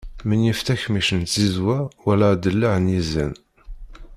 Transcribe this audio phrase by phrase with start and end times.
[0.27, 3.33] Menyif takemmict n tzizwa wala aḍellaɛ n yizan.